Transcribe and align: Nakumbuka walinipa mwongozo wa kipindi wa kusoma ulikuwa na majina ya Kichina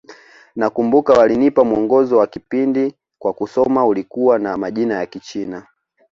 Nakumbuka 0.55 1.13
walinipa 1.13 1.63
mwongozo 1.63 2.17
wa 2.17 2.27
kipindi 2.27 2.93
wa 3.21 3.33
kusoma 3.33 3.85
ulikuwa 3.85 4.39
na 4.39 4.57
majina 4.57 4.95
ya 4.95 5.05
Kichina 5.05 5.67